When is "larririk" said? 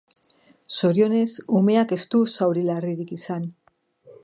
2.71-3.15